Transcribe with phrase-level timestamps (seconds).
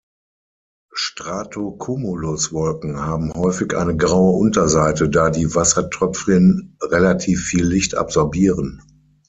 [0.93, 8.81] Stratocumulus-Wolken haben häufig eine graue Unterseite, da die Wassertröpfchen relativ viel Licht absorbieren.